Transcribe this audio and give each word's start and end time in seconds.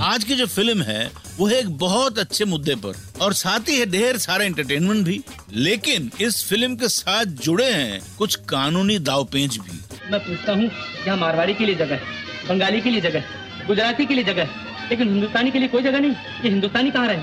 आज 0.00 0.22
की 0.24 0.34
जो 0.34 0.46
फ़िल्म 0.46 0.82
है, 0.82 1.10
वो 1.38 1.46
है 1.46 1.58
एक 1.58 1.68
बहुत 1.78 2.18
अच्छे 2.18 2.44
मुद्दे 2.44 2.74
पर। 2.74 2.94
और 3.20 3.32
साथ 3.32 3.68
ही 3.68 3.78
है 3.78 3.86
ढेर 3.86 4.16
सारा 4.18 4.44
एंटरटेनमेंट 4.44 5.04
भी। 5.06 5.20
लेकिन 5.52 6.10
इस 6.20 6.42
फ़िल्म 6.48 6.76
के 6.76 6.88
साथ 6.88 7.24
जुड़े 7.44 7.70
हैं 7.72 8.00
कुछ 8.18 8.34
कानूनी 8.48 8.98
दावपेंच 8.98 9.56
भी। 9.56 9.78
मैं 10.10 10.20
पूछता 10.20 10.52
हूँ, 10.52 10.64
यहाँ 11.06 11.16
मारवाड़ी 11.16 11.54
के 11.54 11.66
लिए 11.66 11.74
जगह 11.74 12.00
बंगाली 12.48 12.80
के 12.80 12.90
लिए 12.90 13.00
जगह 13.00 13.24
गुजराती 13.66 14.06
के 14.06 14.14
लिए 14.14 14.24
जगह 14.24 14.48
लेकिन 14.90 15.08
हिंदुस्तानी 15.08 15.50
के 15.50 15.58
लिए 15.58 15.68
कोई 15.68 15.82
जगह 15.82 16.00
नहीं। 16.00 16.10
ये 16.44 16.50
हिंदुस्तानी 16.50 16.90
कहाँ 16.90 17.06
रहे? 17.06 17.16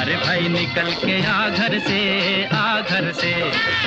अरे 0.00 0.14
भाई 0.16 0.48
निकल 0.48 0.90
के 1.04 1.16
आ 1.26 1.48
घर 1.48 1.78
से 1.78 1.98
आ 2.54 2.80
घर 2.80 3.12
से। 3.12 3.32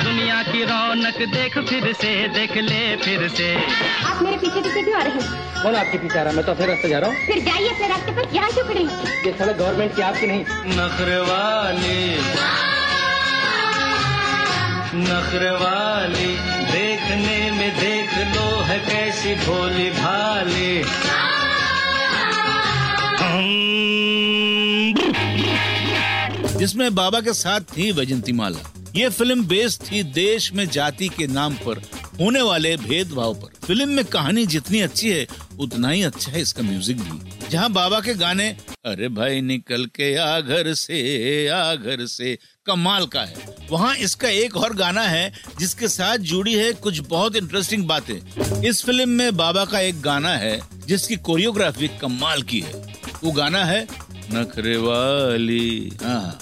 दुनिया 0.04 0.42
की 0.42 0.62
रौनक 0.64 1.18
देख 1.34 1.58
फिर 1.68 1.92
से 1.92 2.12
देख 2.28 2.56
ले 2.56 2.96
फिर 2.96 3.28
से। 3.28 3.54
आप 4.06 4.22
मेरे 4.22 4.36
पीछे 4.36 4.60
पीछे 4.60 4.82
क्यों 4.82 4.98
आ 5.00 5.02
रहे 5.02 5.12
हैं? 5.12 5.62
कौन 5.62 5.74
आपके 5.74 5.98
पीछे 5.98 6.18
आ 6.18 6.22
रहा 6.22 6.30
है? 6.30 6.36
मैं 6.36 6.44
तो 6.46 6.52
अपने 6.52 6.66
रास्ते 6.66 6.88
जा 6.88 6.98
रहा 6.98 7.10
हूँ। 7.10 7.26
फिर 7.26 7.42
जाइए 7.44 7.68
अपने 7.68 7.88
रास्ते 7.88 8.12
पर 8.12 8.34
यहाँ 8.34 8.50
क्यों 8.50 8.64
खड़े 8.64 8.80
ये 8.80 9.36
सड़क 9.38 9.56
गवर्नमेंट 9.56 9.96
की 9.96 10.02
आपकी 10.02 10.26
नहीं। 10.26 10.44
नखरवाली। 10.78 12.04
नखरवाली 14.98 16.34
देखने 16.72 17.38
में 17.50 17.70
देख 17.80 18.18
लो 18.36 18.48
है 18.64 18.78
कैसी 18.78 19.34
भोली 19.46 19.90
भाली। 19.90 20.84
जिसमें 26.58 26.94
बाबा 26.94 27.20
के 27.20 27.32
साथ 27.34 27.60
थी 27.76 27.90
वैजंती 27.92 28.32
माला। 28.32 28.72
ये 28.96 29.08
फ़िल्म 29.08 29.46
बेस्ड 29.46 29.82
थी 29.82 30.02
देश 30.02 30.52
में 30.52 30.68
जाति 30.70 31.08
के 31.08 31.26
नाम 31.26 31.54
पर, 31.56 31.82
होने 32.20 32.42
वाले 32.42 32.76
भेदभाव 32.76 33.34
पर। 33.34 33.66
फ़िल्म 33.66 33.88
में 33.88 34.04
कहानी 34.04 34.46
जितनी 34.46 34.80
अच्छी 34.80 35.10
है, 35.10 35.26
उतना 35.60 35.88
ही 35.88 36.02
अच्छा 36.02 36.32
है 36.32 36.40
इसका 36.40 36.62
म्यूज़िक 36.62 37.00
भी। 37.00 37.48
जहाँ 37.50 37.70
बाबा 37.72 38.00
के 38.00 38.14
गाने, 38.14 38.48
अरे 38.86 39.08
भाई 39.08 39.40
निकल 39.40 39.84
के 39.86 40.14
आ 40.16 40.40
घर 40.40 40.72
से, 40.74 41.48
आ 41.48 41.74
घर 41.74 42.04
से 42.06 42.38
कमाल 42.66 43.06
का 43.06 43.20
है। 43.20 43.56
वहाँ 43.70 43.94
इसका 43.96 44.28
एक 44.28 44.56
और 44.56 44.74
गाना 44.74 45.02
है, 45.02 45.32
जिसके 45.58 45.88
साथ 45.88 46.18
जुड़ी 46.18 46.54
है 46.54 46.72
कुछ 46.72 47.00
बहुत 47.00 47.36
इंटरेस्टिंग 47.36 47.86
बातें। 47.86 48.62
इस 48.62 48.84
फ़िल्म 48.84 49.08
में 49.08 49.36
बाबा 49.36 49.64
का 49.64 49.80
एक 49.80 50.00
गाना 50.00 50.36
है, 50.36 50.60
जिसकी 50.86 51.16
कोरियोग्राफी 51.16 51.88
कमाल 52.00 52.42
की 52.42 52.60
है। 52.60 52.84
वो 53.24 53.32
गाना 53.32 53.64
है 53.64 53.86
नखरे 54.32 54.76
वाली। 54.78 55.92
हाँ। 56.02 56.38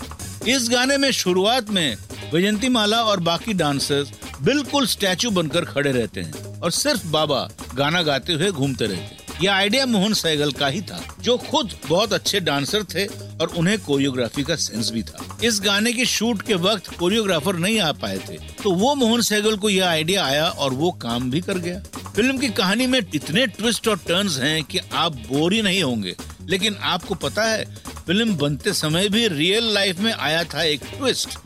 इस 0.49 0.69
गाने 0.71 0.97
में 0.99 1.11
शुरुआत 1.13 1.71
में 1.71 1.97
वैजंती 2.33 2.69
माला 2.69 3.03
और 3.03 3.21
बाकी 3.23 3.53
डांसर्स 3.55 4.13
बिल्कुल 4.43 4.87
स्टैचू 4.87 5.31
बनकर 5.31 5.65
खड़े 5.65 5.93
रहते 5.93 6.21
हैं 6.21 6.61
और 6.61 6.71
सिर्फ़ 6.73 7.07
बाबा 7.09 7.49
गाना 7.75 8.03
गाते 8.03 8.33
हुए 8.33 8.51
घूमते 8.51 8.87
रहते 8.87 9.03
हैं। 9.03 9.23
यह 9.43 9.53
आइडिया 9.53 9.87
मोहन 9.87 10.13
सैगल 10.15 10.53
का 10.53 10.67
ही 10.67 10.81
था, 10.81 11.01
जो 11.21 11.37
खुद 11.41 11.71
बहुत 11.89 12.13
अच्छे 12.13 12.41
डांसर 12.41 12.83
थे 12.85 13.05
और 13.07 13.55
उन्हें 13.57 13.79
कोरियोग्राफी 13.79 14.43
का 14.43 14.57
सेंस 14.57 14.91
भी 14.91 15.03
था। 15.03 15.39
इस 15.45 15.61
गाने 15.61 15.93
की 15.93 16.05
शूट 16.07 16.43
के 16.43 16.55
वक्त 16.57 16.89
कोरियोग्राफर 16.98 17.57
नहीं 17.57 17.79
आ 17.81 17.91
पाए 17.95 18.19
थे 18.29 18.39
तो 18.63 18.73
वो 18.73 18.95
मोहन 18.95 19.21
सैगल 19.23 19.57
को 19.57 19.71
यह 19.71 19.89
आइडिया 19.89 20.25
आया 20.25 20.47
और 20.47 20.75
वो 20.75 20.91
काम 21.03 21.31
भी 21.31 21.41
कर 21.41 21.59
गया। 21.59 21.81
फ़िल्म 22.07 22.39
की 22.39 22.48
कहानी 22.51 22.87
में 22.87 23.01
इतने 23.15 23.47
ट्विस्ट 23.48 23.89
और 23.89 23.98
टर्न्स 23.98 24.39
हैं 24.39 24.63
कि 24.65 24.81
आप 24.95 25.17
बोर 25.29 25.53
ही 25.53 25.63
नहीं 25.63 25.83
होंगे, 25.83 26.14
लेकिन 26.48 26.77
आपको 26.85 27.14
पता 27.17 27.45
है 27.45 27.64
फ़िल्म 28.07 28.37
बनते 28.37 28.73
समय 28.73 29.09
भी 29.09 29.27
रियल 29.29 29.73
लाइफ 29.75 30.01
में 30.01 30.13
आया 30.13 30.42
था 30.45 30.63
एक 30.63 30.81
ट्विस्ट 30.87 31.39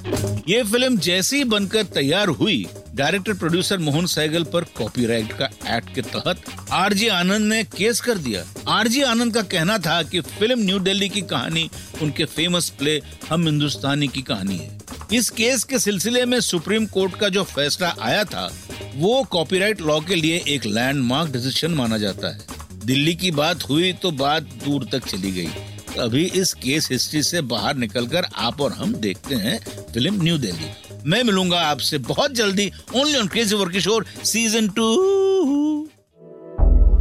ये 0.48 0.62
फ़िल्म 0.62 0.96
जैसी 0.98 1.42
बनकर 1.44 1.82
तैयार 1.94 2.28
हुई 2.28 2.66
डायरेक्टर 2.94 3.34
प्रोड्यूसर 3.34 3.78
मोहन 3.78 4.06
सैगल 4.06 4.44
पर 4.44 4.64
कॉपीराइट 4.76 5.32
का 5.32 5.48
एक्ट 5.76 5.94
के 5.94 6.02
तहत 6.02 6.42
आरजी 6.72 7.08
आनंद 7.08 7.48
ने 7.48 7.62
केस 7.76 8.00
कर 8.00 8.18
दिया। 8.18 8.44
आरजी 8.68 9.02
आनंद 9.02 9.34
का 9.34 9.42
कहना 9.42 9.78
था 9.78 10.02
कि 10.02 10.20
फ़िल्म 10.20 10.58
न्यू 10.60 10.78
दिल्ली 10.78 11.08
की 11.08 11.20
कहानी, 11.22 11.68
उनके 12.02 12.24
फ़ेमस 12.24 12.68
प्ले 12.70 13.00
हम 13.30 13.46
हिंदुस्तानी 13.46 14.08
की 14.08 14.22
कहानी 14.22 14.56
है। 14.56 14.78
इस 15.12 15.30
केस 15.30 15.64
के 15.64 15.78
सिलसिले 15.78 16.24
में 16.24 16.40
सुप्रीम 16.40 16.86
कोर्ट 16.86 17.16
का 17.16 17.28
जो 17.28 17.44
फैसला 17.44 17.94
आया 18.00 18.24
था, 18.24 18.50
वो 18.94 19.22
कॉपीराइट 19.30 19.80
लॉ 19.80 20.00
के 20.00 20.14
लिए 20.14 20.42
एक 20.48 20.66
लैंडमार्क 20.66 21.32
डिसीज़न 21.32 21.74
माना 21.74 21.98
जाता 21.98 22.34
है। 22.34 22.46
दिल्ली 22.84 23.14
की 23.14 23.30
बात 23.30 23.68
हुई 23.68 23.92
तो 23.92 24.10
बात 24.10 24.42
दूर 24.64 24.88
तक 24.92 25.06
चली 25.06 25.32
गई। 25.32 25.48
अभी 25.96 26.24
इस 26.24 26.54
केस 26.54 26.88
हिस्ट्री 26.92 27.22
से 27.22 27.40
बाहर 27.40 27.76
निकलकर 27.76 28.26
आप 28.36 28.60
और 28.60 28.72
हम 28.72 28.94
देखते 28.94 29.34
हैं 29.34 29.58
फ़िल्म 29.92 30.22
न्यू 30.22 30.38
दिल्ली। 30.38 30.70
मैं 31.06 31.22
मिलूँगा 31.22 31.60
आपसे 31.60 31.98
बहुत 31.98 32.32
जल्दी। 32.32 32.72
Only 32.96 33.18
on 33.18 33.26
crazy 33.26 33.56
for 33.56 33.72
Kishore 33.72 34.06
season 34.24 34.68
two 34.68 34.88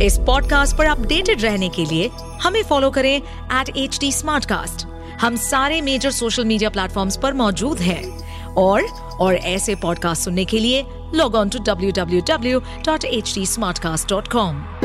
इस 0.01 0.17
पॉडकास्ट 0.17 0.77
पर 0.77 0.85
अपडेटेड 0.85 1.41
रहने 1.41 1.69
के 1.69 1.85
लिए 1.85 2.09
हमें 2.41 2.63
फॉलो 2.63 2.91
करें 2.91 3.15
एट 3.17 3.77
एच 3.77 3.97
टी 4.01 4.11
हम 5.21 5.35
सारे 5.35 5.81
मेजर 5.81 6.11
सोशल 6.11 6.45
मीडिया 6.45 6.69
प्लेटफॉर्म 6.69 7.09
पर 7.23 7.33
मौजूद 7.33 7.79
हैं। 7.79 8.27
और 8.53 8.83
और 9.19 9.35
ऐसे 9.35 9.75
पॉडकास्ट 9.75 10.23
सुनने 10.23 10.45
के 10.45 10.59
लिए 10.59 10.83
log 11.15 11.35
on 11.35 11.49
to 11.49 11.59
W 11.59 11.91
W 11.91 12.21
W 12.21 12.59
dot 12.59 13.05
H 13.05 13.31
T 13.35 13.45
smart 13.45 13.79
cast 13.79 14.09
dot 14.09 14.27
com 14.27 14.76